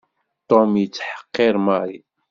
Tom 0.49 0.69
yettḥeqqiṛ 0.77 1.55
Mary. 1.65 1.99